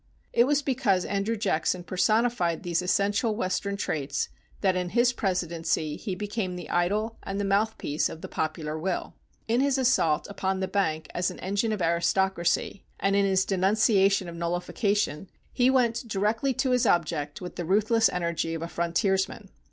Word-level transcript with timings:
It 0.33 0.45
was 0.45 0.63
because 0.63 1.05
Andrew 1.05 1.35
Jackson 1.37 1.83
personified 1.83 2.63
these 2.63 2.81
essential 2.81 3.35
Western 3.35 3.77
traits 3.77 4.29
that 4.61 4.75
in 4.75 4.89
his 4.97 5.13
presidency 5.13 5.95
he 5.95 6.15
became 6.15 6.55
the 6.55 6.71
idol 6.71 7.19
and 7.21 7.39
the 7.39 7.45
mouthpiece 7.45 8.09
of 8.09 8.21
the 8.21 8.27
popular 8.27 8.79
will. 8.79 9.13
In 9.47 9.61
his 9.61 9.77
assault 9.77 10.25
upon 10.27 10.59
the 10.59 10.67
Bank 10.67 11.07
as 11.13 11.29
an 11.29 11.37
engine 11.41 11.71
of 11.71 11.83
aristocracy, 11.83 12.83
and 12.99 13.15
in 13.15 13.25
his 13.27 13.45
denunciation 13.45 14.27
of 14.27 14.35
nullification, 14.35 15.29
he 15.53 15.69
went 15.69 16.07
directly 16.07 16.55
to 16.55 16.71
his 16.71 16.87
object 16.87 17.39
with 17.39 17.55
the 17.55 17.63
ruthless 17.63 18.09
energy 18.09 18.55
of 18.55 18.63
a 18.63 18.67
frontiersman. 18.67 19.49